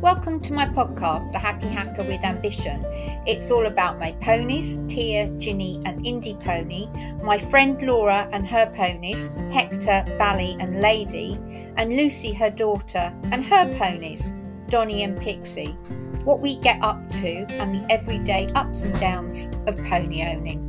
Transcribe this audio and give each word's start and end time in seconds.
Welcome 0.00 0.40
to 0.40 0.54
my 0.54 0.64
podcast, 0.64 1.30
The 1.30 1.38
Happy 1.38 1.66
Hacker 1.66 2.02
with 2.04 2.24
Ambition. 2.24 2.82
It's 3.26 3.50
all 3.50 3.66
about 3.66 3.98
my 3.98 4.12
ponies, 4.12 4.78
Tia, 4.88 5.28
Ginny, 5.36 5.78
and 5.84 6.06
Indy 6.06 6.32
Pony, 6.32 6.88
my 7.22 7.36
friend 7.36 7.80
Laura 7.82 8.26
and 8.32 8.48
her 8.48 8.72
ponies, 8.74 9.30
Hector, 9.52 10.02
Bally, 10.16 10.56
and 10.58 10.80
Lady, 10.80 11.38
and 11.76 11.94
Lucy, 11.94 12.32
her 12.32 12.48
daughter, 12.48 13.12
and 13.24 13.44
her 13.44 13.76
ponies, 13.76 14.32
Donny 14.70 15.02
and 15.02 15.20
Pixie. 15.20 15.76
What 16.24 16.40
we 16.40 16.56
get 16.56 16.82
up 16.82 16.98
to 17.16 17.44
and 17.60 17.70
the 17.70 17.92
everyday 17.92 18.50
ups 18.54 18.84
and 18.84 18.98
downs 18.98 19.50
of 19.66 19.76
pony 19.84 20.24
owning. 20.24 20.66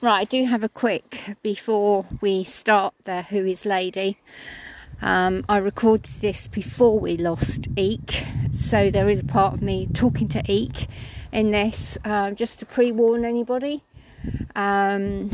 Right, 0.00 0.20
I 0.20 0.24
do 0.24 0.44
have 0.44 0.62
a 0.62 0.68
quick 0.68 1.36
before 1.42 2.06
we 2.20 2.44
start 2.44 2.94
the 3.02 3.22
Who 3.22 3.44
is 3.44 3.64
Lady. 3.64 4.18
Um, 5.02 5.44
I 5.48 5.58
recorded 5.58 6.10
this 6.20 6.48
before 6.48 6.98
we 6.98 7.16
lost 7.16 7.68
Eek, 7.76 8.24
so 8.52 8.90
there 8.90 9.08
is 9.08 9.20
a 9.20 9.26
part 9.26 9.54
of 9.54 9.62
me 9.62 9.88
talking 9.92 10.28
to 10.28 10.42
Eek 10.50 10.88
in 11.32 11.50
this, 11.50 11.98
uh, 12.04 12.30
just 12.32 12.58
to 12.60 12.66
pre 12.66 12.92
warn 12.92 13.24
anybody. 13.24 13.82
Um, 14.54 15.30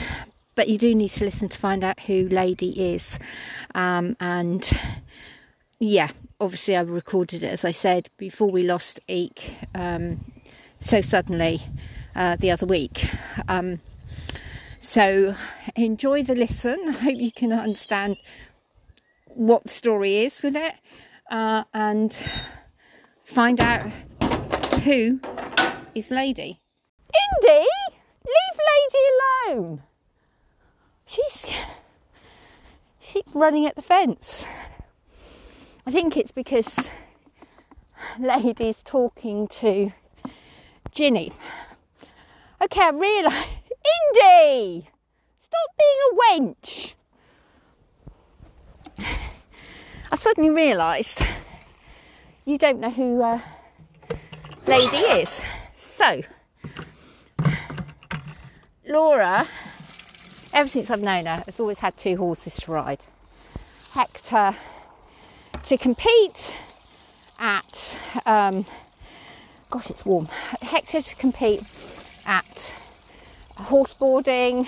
but 0.55 0.69
you 0.69 0.79
do 0.79 0.95
need 0.95 1.11
to 1.11 1.25
listen 1.25 1.49
to 1.49 1.59
find 1.59 1.85
out 1.85 2.01
who 2.01 2.29
Lady 2.29 2.93
is. 2.95 3.19
Um, 3.75 4.17
and 4.21 4.71
yeah, 5.79 6.11
obviously, 6.41 6.77
I 6.77 6.83
recorded 6.83 7.43
it 7.43 7.49
as 7.49 7.65
I 7.65 7.73
said 7.73 8.11
before 8.17 8.51
we 8.51 8.63
lost 8.65 9.01
Eek 9.09 9.55
um, 9.75 10.25
so 10.83 11.01
suddenly 11.01 11.63
uh, 12.15 12.37
the 12.37 12.51
other 12.51 12.67
week. 12.67 13.07
Um, 13.49 13.81
so 14.81 15.35
enjoy 15.77 16.25
the 16.25 16.35
listen. 16.35 16.79
I 16.89 16.93
hope 16.93 17.17
you 17.17 17.33
can 17.33 17.53
understand 17.53 18.17
what 19.37 19.65
the 19.65 19.69
story 19.69 20.19
is 20.19 20.43
with 20.43 20.57
it 20.57 20.75
uh, 21.31 21.65
and 21.73 22.17
find 23.25 23.61
out 23.61 23.91
who 24.85 25.21
is 25.95 26.11
Lady. 26.11 26.61
Indy, 27.43 27.67
leave 28.25 28.59
Lady 28.71 29.05
alone. 29.57 29.83
She's 31.07 31.47
she's 33.01 33.23
running 33.35 33.67
at 33.67 33.77
the 33.77 33.83
fence. 33.83 34.45
I 35.87 35.91
think 35.91 36.17
it's 36.17 36.33
because 36.33 36.91
Lady's 38.19 38.77
talking 38.85 39.49
to 39.49 39.93
Ginny. 40.91 41.33
Okay, 42.63 42.83
I 42.83 42.91
realise. 42.91 43.35
Indy, 44.15 44.89
stop 45.39 45.71
being 45.77 45.99
a 46.07 46.41
wench. 46.41 46.95
I 50.13 50.17
suddenly 50.17 50.51
realised 50.51 51.23
you 52.45 52.59
don't 52.59 52.81
know 52.81 52.91
who 52.91 53.23
uh, 53.23 53.41
Lady 54.67 54.97
is. 54.97 55.43
So, 55.75 56.23
Laura, 58.87 59.47
ever 60.53 60.69
since 60.69 60.91
I've 60.91 61.03
known 61.03 61.27
her, 61.27 61.43
has 61.47 61.61
always 61.61 61.79
had 61.79 61.97
two 61.97 62.17
horses 62.17 62.57
to 62.57 62.73
ride. 62.73 63.01
Hector 63.93 64.57
to 65.65 65.77
compete 65.77 66.55
at, 67.39 67.99
um, 68.27 68.65
gosh, 69.71 69.91
it's 69.91 70.05
warm. 70.05 70.27
Hector 70.61 71.01
to 71.01 71.17
compete 71.17 71.63
at 72.27 72.75
horseboarding 73.57 74.67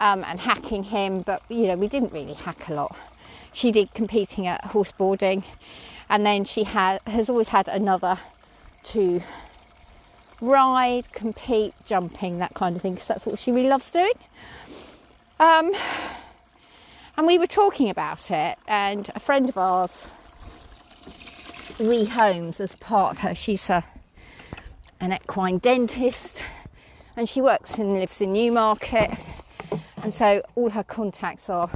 um, 0.00 0.24
and 0.24 0.40
hacking 0.40 0.84
him, 0.84 1.22
but 1.22 1.42
you 1.48 1.66
know, 1.66 1.76
we 1.76 1.88
didn't 1.88 2.12
really 2.12 2.34
hack 2.34 2.68
a 2.68 2.74
lot. 2.74 2.96
She 3.58 3.72
did 3.72 3.92
competing 3.92 4.46
at 4.46 4.66
horse 4.66 4.92
boarding, 4.92 5.42
and 6.08 6.24
then 6.24 6.44
she 6.44 6.62
had, 6.62 7.00
has 7.08 7.28
always 7.28 7.48
had 7.48 7.66
another 7.66 8.16
to 8.84 9.20
ride, 10.40 11.10
compete, 11.10 11.74
jumping, 11.84 12.38
that 12.38 12.54
kind 12.54 12.76
of 12.76 12.82
thing, 12.82 12.92
because 12.92 13.08
that's 13.08 13.26
what 13.26 13.36
she 13.36 13.50
really 13.50 13.68
loves 13.68 13.90
doing. 13.90 14.12
Um, 15.40 15.74
and 17.16 17.26
we 17.26 17.36
were 17.36 17.48
talking 17.48 17.90
about 17.90 18.30
it, 18.30 18.56
and 18.68 19.10
a 19.16 19.18
friend 19.18 19.48
of 19.48 19.58
ours, 19.58 20.12
Ree 21.80 22.04
Holmes, 22.04 22.60
as 22.60 22.76
part 22.76 23.16
of 23.16 23.18
her, 23.22 23.34
she's 23.34 23.68
a, 23.68 23.82
an 25.00 25.12
equine 25.12 25.58
dentist, 25.58 26.44
and 27.16 27.28
she 27.28 27.40
works 27.40 27.74
and 27.76 27.94
lives 27.94 28.20
in 28.20 28.32
Newmarket 28.32 29.18
and 30.02 30.14
so 30.14 30.42
all 30.54 30.70
her 30.70 30.84
contacts 30.84 31.50
are 31.50 31.68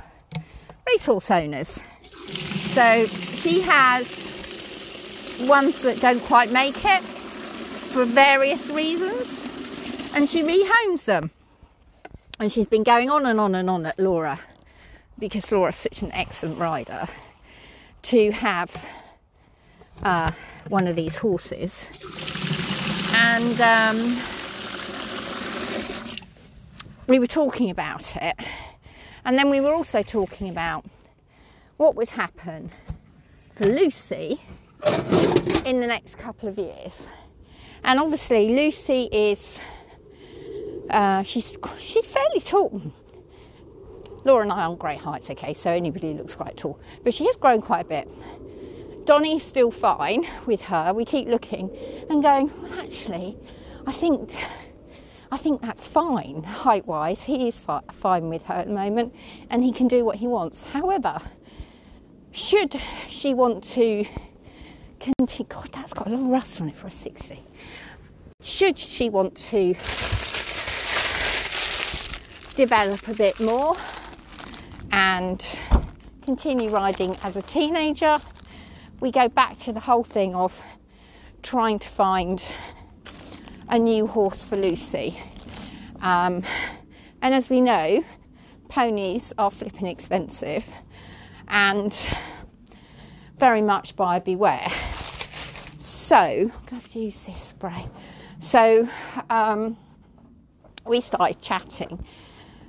racehorse 0.93 1.31
owners. 1.31 1.79
So 2.75 3.07
she 3.07 3.61
has 3.63 5.47
ones 5.49 5.83
that 5.83 6.01
don't 6.01 6.23
quite 6.23 6.53
make 6.53 6.85
it 6.85 7.03
for 7.03 8.05
various 8.05 8.71
reasons, 8.71 10.13
and 10.15 10.29
she 10.29 10.43
rehomes 10.43 11.05
them. 11.05 11.31
And 12.39 12.51
she's 12.51 12.67
been 12.67 12.83
going 12.83 13.11
on 13.11 13.27
and 13.27 13.39
on 13.39 13.55
and 13.55 13.71
on 13.71 13.87
at 13.87 13.99
Laura 13.99 14.41
because 15.19 15.53
Laura's 15.53 15.77
such 15.77 16.03
an 16.03 16.11
excellent 16.13 16.59
rider 16.59 17.07
to 18.03 18.33
have 18.33 18.75
uh, 20.03 20.33
one 20.69 20.89
of 20.89 20.97
these 20.97 21.17
horses. 21.17 21.87
And 23.15 23.61
um, 23.61 24.17
we 27.07 27.19
were 27.19 27.27
talking 27.27 27.71
about 27.71 28.17
it. 28.17 28.35
And 29.25 29.39
then 29.39 29.51
we 29.51 29.61
were 29.61 29.73
also 29.73 30.03
talking 30.03 30.49
about 30.49 30.85
what 31.77 31.95
would 31.95 32.11
happen 32.11 32.71
for 33.55 33.67
Lucy 33.67 34.41
in 35.65 35.81
the 35.81 35.87
next 35.87 36.17
couple 36.19 36.49
of 36.49 36.59
years. 36.59 37.07
And 37.85 37.99
obviously, 38.01 38.49
Lucy 38.55 39.09
is 39.13 39.59
uh, 40.91 41.23
she's 41.23 41.57
she's 41.79 42.07
fairly 42.07 42.41
tall. 42.41 42.81
Laura 44.25 44.43
and 44.43 44.53
I 44.53 44.65
aren't 44.65 44.79
great 44.79 45.01
heights, 45.01 45.31
okay, 45.31 45.53
so 45.53 45.71
anybody 45.71 46.15
looks 46.15 46.37
quite 46.37 46.57
tall, 46.57 46.79
but 47.03 47.13
she 47.13 47.27
has 47.27 47.35
grown 47.37 47.61
quite 47.61 47.81
a 47.81 47.89
bit. 47.89 48.09
Donny's 49.05 49.43
still 49.43 49.73
fine 49.73 50.25
with 50.47 50.63
her. 50.63 50.93
We 50.95 51.05
keep 51.05 51.27
looking 51.27 51.77
and 52.09 52.23
going, 52.23 52.53
actually, 52.79 53.37
I 53.85 53.91
think 53.91 54.33
I 55.33 55.39
think 55.39 55.63
that's 55.63 55.89
fine 55.89 56.43
height 56.47 56.87
wise. 56.87 57.23
He 57.23 57.49
is 57.49 57.59
fi- 57.59 57.81
fine 57.91 58.29
with 58.29 58.43
her 58.45 58.55
at 58.55 58.67
the 58.67 58.75
moment 58.75 59.15
and 59.49 59.65
he 59.65 59.73
can 59.73 59.89
do 59.89 60.05
what 60.05 60.17
he 60.17 60.27
wants. 60.27 60.65
However, 60.65 61.19
should 62.33 62.77
she 63.09 63.33
want 63.33 63.65
to 63.65 64.05
continue, 65.01 65.49
God, 65.49 65.71
that's 65.73 65.95
got 65.95 66.07
a 66.07 66.11
little 66.11 66.29
rust 66.29 66.61
on 66.61 66.69
it 66.69 66.77
for 66.77 66.89
a 66.89 66.91
60. 66.91 67.43
Should 68.43 68.79
she 68.79 69.09
want 69.09 69.35
to 69.37 69.73
develop 72.55 73.09
a 73.09 73.15
bit 73.15 73.41
more 73.41 73.75
and 74.91 75.43
continue 76.27 76.69
riding 76.69 77.17
as 77.23 77.37
a 77.37 77.43
teenager, 77.43 78.19
we 79.01 79.11
go 79.11 79.29
back 79.29 79.57
to 79.59 79.73
the 79.73 79.81
whole 79.81 80.05
thing 80.05 80.35
of 80.35 80.61
trying 81.43 81.79
to 81.79 81.89
find 81.89 82.45
a 83.73 83.79
new 83.79 84.07
horse 84.07 84.45
for 84.45 84.55
Lucy. 84.55 85.19
Um, 86.03 86.43
and 87.23 87.35
as 87.35 87.49
we 87.49 87.63
know, 87.63 88.05
ponies 88.69 89.33
are 89.39 89.51
flipping 89.51 89.87
expensive 89.87 90.63
and 91.49 91.99
very 93.39 93.63
much 93.63 93.97
buyer 93.97 94.21
beware. 94.21 94.69
So, 95.79 96.17
I'm 96.17 96.49
going 96.49 96.67
to 96.67 96.75
have 96.75 96.89
to 96.91 97.01
use 97.01 97.25
this 97.25 97.41
spray. 97.41 97.89
So, 98.41 98.91
um, 99.31 99.79
we 100.85 101.01
started 101.01 101.41
chatting, 101.41 102.05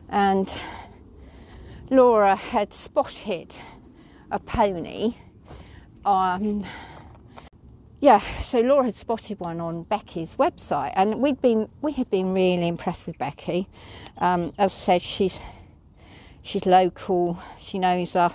and 0.08 0.57
Laura 1.89 2.38
had 2.38 2.74
spotted 2.74 3.54
a 4.31 4.39
pony 4.39 5.16
on 6.06 6.66
yeah, 8.03 8.19
so 8.41 8.59
Laura 8.59 8.88
had 8.88 8.97
spotted 8.97 9.39
one 9.39 9.61
on 9.61 9.83
Becky's 9.83 10.35
website, 10.35 10.91
and 10.94 11.21
we'd 11.21 11.41
been 11.41 11.69
we 11.81 11.94
had 11.94 12.09
been 12.09 12.33
really 12.33 12.67
impressed 12.67 13.07
with 13.07 13.17
Becky. 13.17 13.69
Um, 14.17 14.51
as 14.57 14.73
I 14.73 14.77
said, 14.77 15.01
she's 15.01 15.39
she's 16.41 16.65
local. 16.65 17.39
She 17.61 17.79
knows 17.79 18.17
us. 18.17 18.33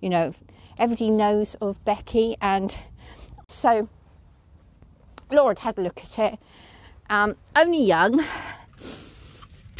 You 0.00 0.10
know, 0.10 0.34
everybody 0.78 1.10
knows 1.10 1.56
of 1.56 1.84
Becky, 1.84 2.36
and 2.40 2.78
so 3.48 3.88
Laura 5.32 5.48
had 5.48 5.58
had 5.58 5.78
a 5.78 5.82
look 5.82 5.98
at 5.98 6.16
it. 6.20 6.38
Um, 7.10 7.34
only 7.56 7.82
young, 7.82 8.24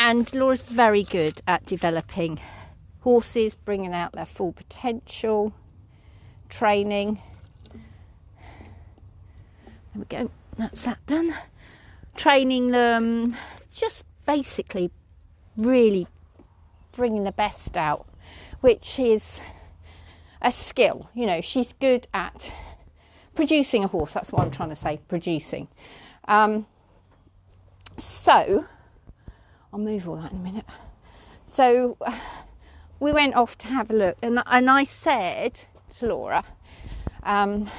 and 0.00 0.35
Laura's 0.35 0.62
very 0.62 1.05
good 1.05 1.43
at 1.46 1.64
developing 1.64 2.40
horses, 3.02 3.55
bringing 3.55 3.94
out 3.94 4.14
their 4.14 4.26
full 4.26 4.50
potential, 4.50 5.52
training 6.49 7.20
we 9.99 10.05
go, 10.06 10.31
that's 10.56 10.83
that 10.83 11.05
done. 11.06 11.35
Training 12.17 12.71
them, 12.71 13.37
just 13.73 14.05
basically 14.27 14.91
really 15.56 16.06
bringing 16.93 17.25
the 17.25 17.33
best 17.33 17.77
out, 17.77 18.06
which 18.61 18.99
is 18.99 19.41
a 20.43 20.50
skill. 20.50 21.09
You 21.15 21.27
know, 21.27 21.41
she's 21.41 21.73
good 21.81 22.09
at 22.12 22.53
producing 23.35 23.85
a 23.85 23.87
horse. 23.87 24.12
That's 24.12 24.33
what 24.33 24.43
I'm 24.43 24.50
trying 24.50 24.71
to 24.71 24.77
say, 24.77 25.00
producing. 25.09 25.69
Um, 26.27 26.67
so, 27.97 28.67
I'll 29.73 29.79
move 29.79 30.09
all 30.09 30.17
that 30.17 30.33
in 30.33 30.39
a 30.39 30.43
minute. 30.43 30.65
So, 31.47 31.97
we 33.00 33.12
went 33.12 33.35
off 33.35 33.56
to 33.59 33.69
have 33.69 33.91
a 33.91 33.95
look, 33.95 34.19
and, 34.23 34.43
and 34.47 34.69
I 34.69 34.85
said 34.85 35.61
to 35.99 36.06
Laura, 36.06 36.45
um, 37.23 37.71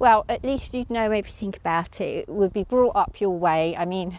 well, 0.00 0.24
at 0.30 0.42
least 0.42 0.72
you'd 0.72 0.90
know 0.90 1.10
everything 1.12 1.54
about 1.54 2.00
it. 2.00 2.20
It 2.20 2.28
would 2.30 2.54
be 2.54 2.64
brought 2.64 2.96
up 2.96 3.20
your 3.20 3.38
way. 3.38 3.76
I 3.76 3.84
mean, 3.84 4.18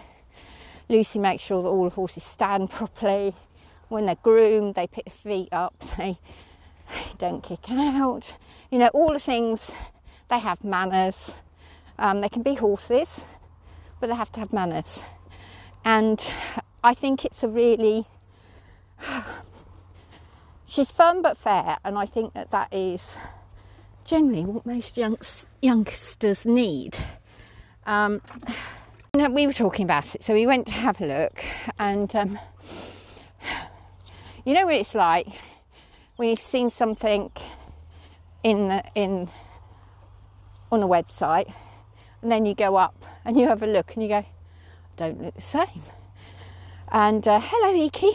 Lucy 0.88 1.18
makes 1.18 1.42
sure 1.42 1.64
that 1.64 1.68
all 1.68 1.86
the 1.86 1.90
horses 1.90 2.24
stand 2.24 2.70
properly. 2.70 3.36
When 3.90 4.06
they're 4.06 4.16
groomed, 4.16 4.76
they 4.76 4.86
pick 4.86 5.06
their 5.06 5.12
feet 5.12 5.50
up, 5.52 5.74
they, 5.98 6.20
don't 7.18 7.44
kick 7.44 7.70
out. 7.70 8.36
You 8.70 8.78
know, 8.78 8.90
all 8.94 9.12
the 9.12 9.20
things, 9.20 9.72
they 10.30 10.38
have 10.38 10.64
manners. 10.64 11.34
Um, 11.98 12.22
they 12.22 12.30
can 12.30 12.44
be 12.44 12.54
horses, 12.54 13.26
but 14.00 14.08
they 14.08 14.16
have 14.16 14.32
to 14.34 14.40
have 14.40 14.54
manners. 14.54 15.02
And 15.84 16.24
I 16.84 16.94
think 16.94 17.26
it's 17.26 17.42
a 17.42 17.48
really, 17.48 18.06
she's 20.68 20.92
fun 20.92 21.24
but 21.24 21.40
fair, 21.40 21.78
and 21.84 21.98
I 21.98 22.06
think 22.06 22.34
that 22.34 22.52
that 22.52 22.72
is 22.72 23.18
generally 24.06 24.46
what 24.46 24.66
most 24.66 24.98
youngsters 25.62 26.46
need. 26.46 26.98
Um, 27.86 28.22
we 29.14 29.46
were 29.46 29.54
talking 29.54 29.84
about 29.84 30.16
it, 30.16 30.24
so 30.24 30.34
we 30.34 30.46
went 30.46 30.68
to 30.68 30.74
have 30.74 31.02
a 31.02 31.06
look, 31.06 31.44
and 31.78 32.16
um, 32.16 32.40
you 34.46 34.54
know 34.54 34.66
what 34.66 34.76
it's 34.76 34.96
like 34.96 35.28
when 36.16 36.30
you've 36.30 36.40
seen 36.40 36.70
something 36.70 37.32
in 38.44 38.70
the, 38.70 38.84
in 38.96 39.30
on 40.72 40.82
a 40.82 40.88
website, 40.88 41.52
and 42.22 42.32
then 42.32 42.46
you 42.46 42.56
go 42.56 42.76
up 42.76 43.04
and 43.26 43.40
you 43.40 43.48
have 43.48 43.62
a 43.62 43.68
look 43.68 43.94
and 43.94 44.04
you 44.04 44.10
go, 44.10 44.26
don't 44.96 45.22
look 45.22 45.36
the 45.36 45.42
same. 45.42 45.82
And 46.92 47.28
uh, 47.28 47.40
hello, 47.42 47.74
Iki. 47.74 48.12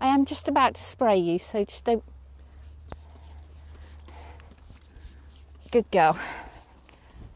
I 0.00 0.08
am 0.08 0.24
just 0.26 0.46
about 0.46 0.74
to 0.74 0.82
spray 0.82 1.16
you, 1.16 1.38
so 1.38 1.64
just 1.64 1.84
don't 1.84 2.04
Good 5.70 5.90
girl. 5.90 6.18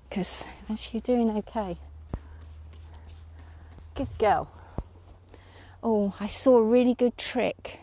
Because 0.09 0.45
is 0.69 0.81
she 0.81 1.01
doing 1.01 1.31
okay? 1.31 1.77
Good 3.95 4.09
girl. 4.19 4.49
Oh, 5.83 6.15
I 6.21 6.27
saw 6.27 6.59
a 6.59 6.63
really 6.63 6.95
good 6.95 7.19
trick. 7.19 7.81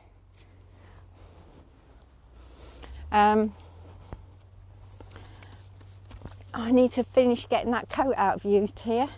Um, 3.11 3.53
I 6.53 6.71
need 6.71 6.91
to 6.94 7.03
finish 7.03 7.47
getting 7.47 7.71
that 7.71 7.89
coat 7.89 8.13
out 8.17 8.35
of 8.35 8.45
you, 8.45 8.67
Tia. 8.75 9.09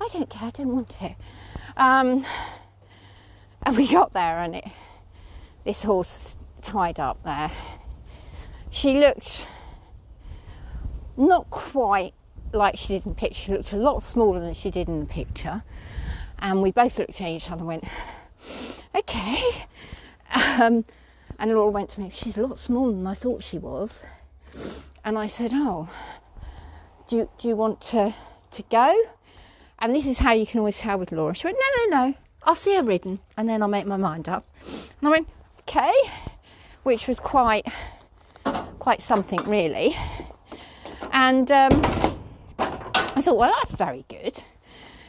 I 0.00 0.08
don't 0.12 0.30
care, 0.30 0.48
I 0.48 0.50
don't 0.50 0.74
want 0.74 0.96
it. 1.02 1.16
Um, 1.76 2.24
and 3.62 3.76
we 3.76 3.86
got 3.86 4.12
there, 4.14 4.38
and 4.38 4.56
it, 4.56 4.68
this 5.64 5.82
horse 5.82 6.36
tied 6.62 6.98
up 6.98 7.22
there. 7.24 7.50
She 8.70 8.98
looked 8.98 9.46
not 11.20 11.50
quite 11.50 12.14
like 12.52 12.76
she 12.76 12.88
did 12.88 13.06
in 13.06 13.12
the 13.12 13.16
picture. 13.16 13.42
She 13.42 13.52
looked 13.52 13.72
a 13.72 13.76
lot 13.76 14.02
smaller 14.02 14.40
than 14.40 14.54
she 14.54 14.70
did 14.70 14.88
in 14.88 15.00
the 15.00 15.06
picture. 15.06 15.62
And 16.38 16.62
we 16.62 16.72
both 16.72 16.98
looked 16.98 17.20
at 17.20 17.28
each 17.28 17.50
other 17.50 17.60
and 17.60 17.66
went, 17.66 17.84
okay. 18.94 19.66
Um, 20.34 20.84
and 21.38 21.52
Laura 21.52 21.70
went 21.70 21.90
to 21.90 22.00
me, 22.00 22.10
she's 22.12 22.36
a 22.36 22.46
lot 22.46 22.58
smaller 22.58 22.92
than 22.92 23.06
I 23.06 23.14
thought 23.14 23.42
she 23.42 23.58
was. 23.58 24.00
And 25.04 25.18
I 25.18 25.26
said, 25.26 25.52
oh, 25.54 25.88
do 27.08 27.16
you, 27.16 27.30
do 27.38 27.48
you 27.48 27.56
want 27.56 27.80
to, 27.82 28.14
to 28.52 28.62
go? 28.70 28.94
And 29.78 29.94
this 29.94 30.06
is 30.06 30.18
how 30.18 30.32
you 30.32 30.46
can 30.46 30.60
always 30.60 30.76
tell 30.76 30.98
with 30.98 31.12
Laura. 31.12 31.34
She 31.34 31.46
went, 31.46 31.56
no, 31.58 31.84
no, 31.84 32.06
no, 32.06 32.14
I'll 32.42 32.54
see 32.54 32.76
her 32.76 32.82
ridden 32.82 33.20
and 33.36 33.48
then 33.48 33.62
I'll 33.62 33.68
make 33.68 33.86
my 33.86 33.96
mind 33.96 34.28
up. 34.28 34.44
And 35.00 35.08
I 35.08 35.10
went, 35.10 35.28
okay, 35.60 35.92
which 36.82 37.08
was 37.08 37.18
quite, 37.18 37.66
quite 38.78 39.00
something 39.00 39.40
really. 39.48 39.96
And 41.12 41.50
um, 41.50 41.70
I 42.58 43.20
thought, 43.22 43.36
well, 43.36 43.52
that's 43.60 43.74
very 43.74 44.04
good 44.08 44.42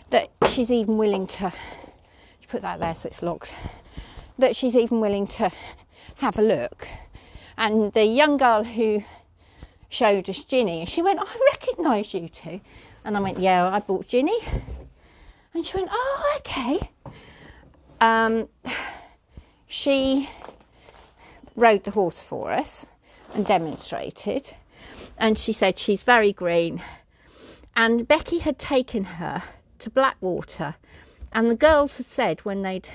that 0.09 0.29
she's 0.49 0.69
even 0.69 0.97
willing 0.97 1.25
to 1.25 1.53
put 2.49 2.61
that 2.61 2.79
there 2.79 2.93
so 2.93 3.07
it's 3.07 3.23
locked. 3.23 3.55
That 4.37 4.55
she's 4.55 4.75
even 4.75 4.99
willing 4.99 5.25
to 5.27 5.51
have 6.17 6.37
a 6.37 6.41
look. 6.41 6.87
And 7.57 7.93
the 7.93 8.05
young 8.05 8.37
girl 8.37 8.63
who 8.63 9.03
showed 9.89 10.29
us 10.29 10.43
Ginny, 10.43 10.85
she 10.85 11.01
went, 11.01 11.19
I 11.19 11.25
recognise 11.51 12.13
you 12.13 12.27
two. 12.27 12.61
And 13.03 13.17
I 13.17 13.19
went, 13.19 13.39
Yeah, 13.39 13.67
I 13.67 13.79
bought 13.79 14.07
Ginny. 14.07 14.37
And 15.53 15.65
she 15.65 15.77
went, 15.77 15.89
Oh, 15.91 16.39
okay. 16.39 16.89
Um, 17.99 18.49
she 19.67 20.29
rode 21.55 21.83
the 21.83 21.91
horse 21.91 22.21
for 22.21 22.51
us 22.51 22.85
and 23.33 23.45
demonstrated 23.45 24.53
and 25.17 25.37
she 25.37 25.53
said 25.53 25.77
she's 25.77 26.03
very 26.03 26.33
green. 26.33 26.81
And 27.75 28.07
Becky 28.07 28.39
had 28.39 28.59
taken 28.59 29.03
her 29.03 29.43
to 29.79 29.89
Blackwater, 29.89 30.75
and 31.31 31.49
the 31.49 31.55
girls 31.55 31.97
had 31.97 32.05
said 32.05 32.41
when 32.41 32.61
they'd 32.61 32.89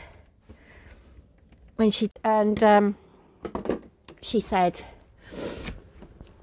when 1.77 1.91
she 1.91 2.11
and 2.25 2.63
um, 2.63 2.97
she 4.21 4.41
said 4.41 4.83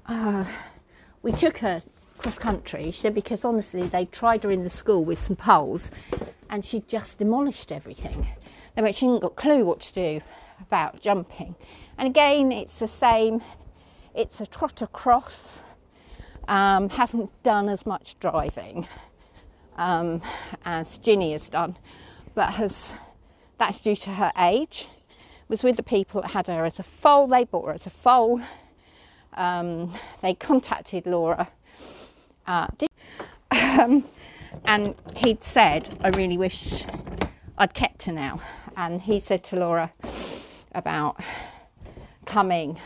uh, 0.06 0.44
we 1.22 1.32
took 1.32 1.58
her 1.58 1.82
cross 2.18 2.38
country. 2.38 2.90
She 2.90 3.00
said 3.00 3.14
because 3.14 3.44
honestly 3.44 3.86
they 3.86 4.06
tried 4.06 4.42
her 4.44 4.50
in 4.50 4.64
the 4.64 4.70
school 4.70 5.04
with 5.04 5.18
some 5.18 5.36
poles, 5.36 5.90
and 6.50 6.64
she 6.64 6.80
just 6.80 7.18
demolished 7.18 7.70
everything. 7.70 8.26
They 8.74 8.82
went 8.82 8.94
she 8.94 9.06
hadn't 9.06 9.22
got 9.22 9.32
a 9.32 9.34
clue 9.34 9.64
what 9.64 9.80
to 9.80 9.92
do 9.94 10.20
about 10.60 11.00
jumping. 11.00 11.54
And 11.96 12.08
again, 12.08 12.50
it's 12.52 12.78
the 12.78 12.88
same. 12.88 13.42
It's 14.14 14.40
a 14.40 14.46
trotter 14.46 14.86
cross 14.86 15.58
um, 16.46 16.88
hasn't 16.90 17.30
done 17.42 17.68
as 17.68 17.84
much 17.84 18.16
driving 18.20 18.86
um, 19.76 20.22
as 20.64 20.98
Ginny 20.98 21.32
has 21.32 21.48
done, 21.48 21.76
but 22.34 22.54
has 22.54 22.94
that's 23.58 23.80
due 23.80 23.96
to 23.96 24.10
her 24.10 24.32
age. 24.38 24.86
Was 25.48 25.64
with 25.64 25.76
the 25.76 25.82
people 25.82 26.22
that 26.22 26.30
had 26.30 26.46
her 26.46 26.64
as 26.64 26.78
a 26.78 26.84
foal. 26.84 27.26
They 27.26 27.44
bought 27.44 27.66
her 27.66 27.72
as 27.72 27.86
a 27.86 27.90
foal. 27.90 28.40
Um, 29.34 29.92
they 30.22 30.34
contacted 30.34 31.06
Laura, 31.06 31.50
uh, 32.46 32.68
um, 33.50 34.04
and 34.64 34.94
he'd 35.16 35.42
said, 35.42 35.88
"I 36.04 36.10
really 36.10 36.38
wish 36.38 36.84
I'd 37.58 37.74
kept 37.74 38.04
her 38.04 38.12
now." 38.12 38.40
And 38.76 39.02
he 39.02 39.18
said 39.18 39.42
to 39.44 39.56
Laura 39.56 39.92
about 40.72 41.20
coming 42.24 42.78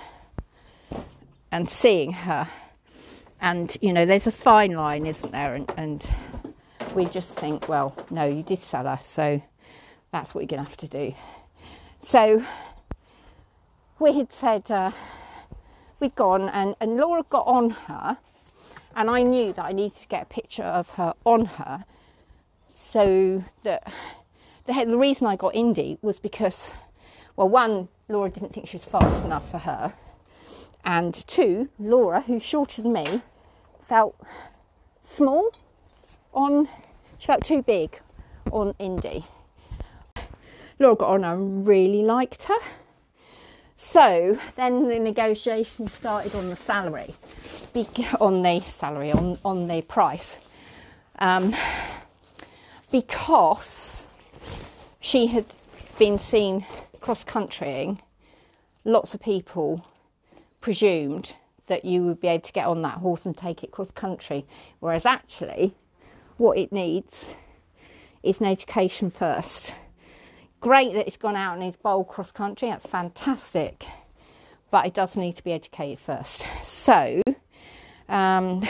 and 1.50 1.68
seeing 1.70 2.12
her. 2.12 2.48
And 3.40 3.76
you 3.80 3.92
know 3.92 4.04
there's 4.04 4.26
a 4.26 4.32
fine 4.32 4.72
line 4.72 5.06
isn't 5.06 5.32
there? 5.32 5.54
And, 5.54 5.72
and, 5.76 6.08
we 6.94 7.04
just 7.04 7.28
think 7.28 7.68
well 7.68 7.94
no 8.10 8.24
you 8.24 8.42
did 8.42 8.62
sell 8.62 8.84
her 8.84 8.98
so 9.02 9.42
that's 10.10 10.34
what 10.34 10.40
you're 10.40 10.48
going 10.48 10.64
to 10.64 10.68
have 10.68 10.76
to 10.78 10.88
do. 10.88 11.14
So 12.02 12.42
we 13.98 14.14
had 14.14 14.32
said 14.32 14.70
uh, 14.70 14.92
we'd 16.00 16.14
gone 16.14 16.48
and, 16.48 16.74
and 16.80 16.96
laura 16.96 17.24
got 17.28 17.46
on 17.46 17.70
her 17.70 18.18
and 18.96 19.10
i 19.10 19.22
knew 19.22 19.52
that 19.52 19.64
i 19.64 19.72
needed 19.72 19.96
to 19.96 20.08
get 20.08 20.22
a 20.22 20.26
picture 20.26 20.62
of 20.62 20.88
her 20.90 21.14
on 21.24 21.44
her. 21.44 21.84
So 22.74 23.44
that 23.64 23.92
the, 24.64 24.72
the 24.72 24.98
reason 24.98 25.26
i 25.26 25.36
got 25.36 25.54
indy 25.54 25.98
was 26.00 26.18
because 26.18 26.72
well 27.36 27.48
one 27.48 27.88
laura 28.08 28.30
didn't 28.30 28.54
think 28.54 28.66
she 28.66 28.76
was 28.76 28.86
fast 28.86 29.24
enough 29.24 29.48
for 29.50 29.58
her 29.58 29.92
and 30.84 31.14
two, 31.26 31.68
Laura, 31.78 32.22
who's 32.22 32.42
shorter 32.42 32.82
than 32.82 32.92
me, 32.92 33.22
felt 33.86 34.16
small 35.02 35.50
on, 36.32 36.68
she 37.18 37.26
felt 37.26 37.44
too 37.44 37.62
big 37.62 38.00
on 38.52 38.74
Indy. 38.78 39.24
Laura 40.78 40.96
got 40.96 41.10
on 41.10 41.24
and 41.24 41.66
really 41.66 42.02
liked 42.02 42.44
her. 42.44 42.58
So 43.76 44.38
then 44.56 44.88
the 44.88 44.98
negotiation 44.98 45.88
started 45.88 46.34
on 46.34 46.50
the 46.50 46.56
salary, 46.56 47.14
big 47.72 47.88
on 48.20 48.40
the 48.40 48.60
salary, 48.60 49.12
on, 49.12 49.38
on 49.44 49.68
the 49.68 49.82
price. 49.82 50.38
Um, 51.18 51.54
because 52.90 54.06
she 55.00 55.28
had 55.28 55.44
been 55.98 56.18
seen 56.18 56.64
cross 57.00 57.24
countrying, 57.24 58.00
lots 58.84 59.14
of 59.14 59.20
people 59.20 59.84
presumed 60.68 61.34
that 61.66 61.86
you 61.86 62.02
would 62.02 62.20
be 62.20 62.28
able 62.28 62.42
to 62.42 62.52
get 62.52 62.66
on 62.66 62.82
that 62.82 62.98
horse 62.98 63.24
and 63.24 63.34
take 63.34 63.64
it 63.64 63.70
cross 63.70 63.90
country. 63.92 64.44
Whereas 64.80 65.06
actually, 65.06 65.74
what 66.36 66.58
it 66.58 66.70
needs 66.72 67.24
is 68.22 68.38
an 68.38 68.44
education 68.44 69.10
first. 69.10 69.74
Great 70.60 70.92
that 70.92 71.06
it's 71.06 71.16
gone 71.16 71.36
out 71.36 71.54
and 71.54 71.62
it's 71.62 71.78
bowl 71.78 72.04
cross 72.04 72.32
country, 72.32 72.68
that's 72.68 72.86
fantastic. 72.86 73.86
but 74.70 74.84
it 74.84 74.92
does 74.92 75.16
need 75.16 75.36
to 75.36 75.42
be 75.42 75.52
educated 75.52 75.98
first. 75.98 76.46
So 76.64 77.22
um, 78.10 78.62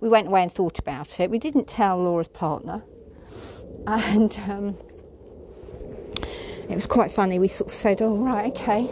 we 0.00 0.10
went 0.10 0.26
away 0.26 0.42
and 0.42 0.52
thought 0.52 0.78
about 0.78 1.20
it. 1.20 1.30
We 1.30 1.38
didn't 1.38 1.66
tell 1.68 1.96
Laura's 1.96 2.28
partner, 2.28 2.82
and 3.86 4.38
um, 4.46 4.76
it 6.68 6.74
was 6.74 6.86
quite 6.86 7.10
funny. 7.10 7.38
We 7.38 7.48
sort 7.48 7.70
of 7.70 7.76
said, 7.76 8.02
"Oh 8.02 8.14
right, 8.16 8.52
okay." 8.52 8.90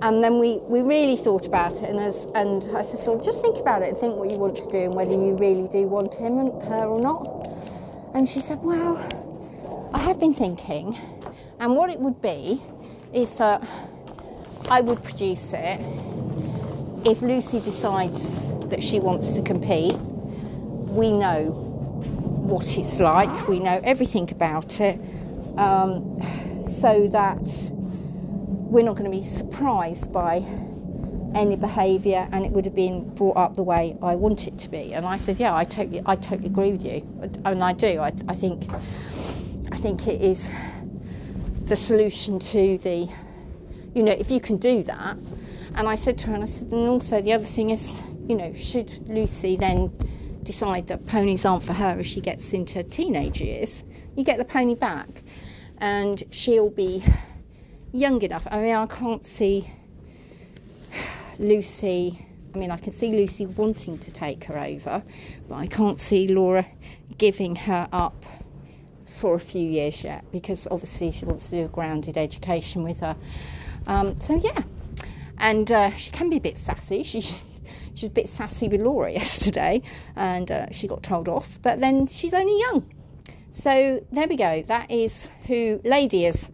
And 0.00 0.22
then 0.22 0.38
we, 0.38 0.58
we 0.58 0.80
really 0.80 1.16
thought 1.16 1.46
about 1.46 1.72
it, 1.82 1.90
and 1.90 1.98
as 1.98 2.26
and 2.34 2.62
I 2.76 2.84
said, 2.84 3.02
"So 3.02 3.20
just 3.20 3.40
think 3.40 3.58
about 3.58 3.82
it 3.82 3.88
and 3.88 3.98
think 3.98 4.14
what 4.14 4.30
you 4.30 4.38
want 4.38 4.56
to 4.56 4.70
do, 4.70 4.78
and 4.78 4.94
whether 4.94 5.10
you 5.10 5.36
really 5.40 5.66
do 5.68 5.82
want 5.82 6.14
him 6.14 6.38
and 6.38 6.50
her 6.68 6.84
or 6.86 7.00
not." 7.00 7.48
And 8.14 8.28
she 8.28 8.38
said, 8.38 8.62
"Well, 8.62 8.96
I 9.94 10.00
have 10.00 10.20
been 10.20 10.34
thinking, 10.34 10.96
and 11.58 11.74
what 11.74 11.90
it 11.90 11.98
would 11.98 12.22
be 12.22 12.62
is 13.12 13.34
that 13.36 13.60
I 14.70 14.82
would 14.82 15.02
produce 15.02 15.52
it 15.52 15.80
if 17.04 17.20
Lucy 17.22 17.58
decides 17.58 18.40
that 18.68 18.82
she 18.82 19.00
wants 19.00 19.34
to 19.34 19.42
compete. 19.42 19.96
We 19.96 21.10
know 21.10 21.50
what 21.50 22.78
it's 22.78 23.00
like, 23.00 23.48
we 23.48 23.58
know 23.58 23.80
everything 23.82 24.30
about 24.30 24.80
it, 24.80 24.98
um, 25.58 26.22
so 26.68 27.08
that 27.08 27.42
we're 28.68 28.84
not 28.84 28.96
going 28.96 29.10
to 29.10 29.16
be 29.16 29.26
surprised 29.26 30.12
by 30.12 30.44
any 31.34 31.56
behaviour 31.56 32.28
and 32.32 32.44
it 32.44 32.52
would 32.52 32.64
have 32.66 32.74
been 32.74 33.08
brought 33.14 33.36
up 33.36 33.54
the 33.54 33.62
way 33.62 33.96
I 34.02 34.14
want 34.14 34.46
it 34.46 34.58
to 34.58 34.68
be. 34.68 34.92
And 34.92 35.06
I 35.06 35.16
said, 35.16 35.38
yeah, 35.40 35.54
I 35.54 35.64
totally, 35.64 36.02
I 36.04 36.16
totally 36.16 36.48
agree 36.48 36.72
with 36.72 36.84
you, 36.84 37.40
and 37.44 37.64
I 37.64 37.72
do. 37.72 38.00
I, 38.00 38.12
I 38.28 38.34
think, 38.34 38.70
I 39.72 39.76
think 39.76 40.06
it 40.06 40.20
is 40.20 40.50
the 41.64 41.76
solution 41.76 42.38
to 42.38 42.78
the, 42.78 43.08
you 43.94 44.02
know, 44.02 44.12
if 44.12 44.30
you 44.30 44.40
can 44.40 44.58
do 44.58 44.82
that. 44.82 45.16
And 45.74 45.88
I 45.88 45.94
said 45.94 46.18
to 46.18 46.28
her, 46.28 46.34
and 46.34 46.44
I 46.44 46.46
said, 46.46 46.70
and 46.72 46.88
also 46.88 47.22
the 47.22 47.32
other 47.32 47.46
thing 47.46 47.70
is, 47.70 48.02
you 48.26 48.36
know, 48.36 48.52
should 48.52 49.08
Lucy 49.08 49.56
then 49.56 49.92
decide 50.42 50.86
that 50.88 51.06
ponies 51.06 51.44
aren't 51.44 51.62
for 51.62 51.74
her 51.74 51.98
as 51.98 52.06
she 52.06 52.20
gets 52.20 52.52
into 52.52 52.82
teenage 52.82 53.40
years, 53.40 53.82
you 54.14 54.24
get 54.24 54.38
the 54.38 54.44
pony 54.44 54.74
back, 54.74 55.22
and 55.78 56.22
she'll 56.30 56.70
be 56.70 57.02
young 57.92 58.22
enough. 58.22 58.46
I 58.50 58.58
mean, 58.60 58.74
I 58.74 58.86
can't 58.86 59.24
see 59.24 59.70
Lucy. 61.38 62.26
I 62.54 62.58
mean, 62.58 62.70
I 62.70 62.76
can 62.76 62.92
see 62.92 63.10
Lucy 63.10 63.46
wanting 63.46 63.98
to 63.98 64.10
take 64.10 64.44
her 64.44 64.58
over, 64.58 65.02
but 65.48 65.54
I 65.54 65.66
can't 65.66 66.00
see 66.00 66.28
Laura 66.28 66.66
giving 67.16 67.56
her 67.56 67.88
up 67.92 68.24
for 69.06 69.34
a 69.34 69.40
few 69.40 69.68
years 69.68 70.04
yet 70.04 70.24
because 70.30 70.68
obviously 70.70 71.10
she 71.10 71.24
wants 71.24 71.50
to 71.50 71.56
do 71.56 71.64
a 71.64 71.68
grounded 71.68 72.16
education 72.16 72.82
with 72.84 73.00
her. 73.00 73.16
Um, 73.86 74.20
so, 74.20 74.36
yeah. 74.36 74.62
And 75.38 75.70
uh, 75.70 75.94
she 75.94 76.10
can 76.10 76.30
be 76.30 76.36
a 76.36 76.40
bit 76.40 76.58
sassy. 76.58 77.02
She, 77.02 77.20
she's 77.94 78.04
a 78.04 78.10
bit 78.10 78.28
sassy 78.28 78.68
with 78.68 78.80
Laura 78.80 79.10
yesterday 79.12 79.82
and 80.16 80.50
uh, 80.50 80.66
she 80.70 80.86
got 80.86 81.02
told 81.02 81.28
off, 81.28 81.58
but 81.62 81.80
then 81.80 82.06
she's 82.06 82.34
only 82.34 82.58
young. 82.60 82.92
So, 83.50 84.04
there 84.12 84.28
we 84.28 84.36
go. 84.36 84.62
That 84.66 84.90
is 84.90 85.28
who 85.46 85.80
Lady 85.84 86.26
is. 86.26 86.48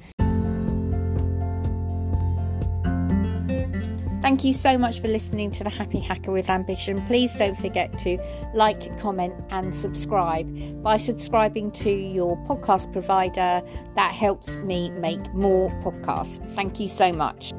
Thank 4.24 4.42
you 4.42 4.54
so 4.54 4.78
much 4.78 5.00
for 5.00 5.08
listening 5.08 5.50
to 5.50 5.64
the 5.64 5.68
Happy 5.68 6.00
Hacker 6.00 6.32
with 6.32 6.48
Ambition. 6.48 7.04
Please 7.08 7.34
don't 7.34 7.58
forget 7.58 7.98
to 7.98 8.16
like, 8.54 8.98
comment, 8.98 9.34
and 9.50 9.74
subscribe. 9.74 10.82
By 10.82 10.96
subscribing 10.96 11.72
to 11.72 11.90
your 11.90 12.38
podcast 12.46 12.90
provider, 12.90 13.60
that 13.96 14.12
helps 14.14 14.56
me 14.60 14.88
make 14.92 15.34
more 15.34 15.68
podcasts. 15.82 16.42
Thank 16.54 16.80
you 16.80 16.88
so 16.88 17.12
much. 17.12 17.52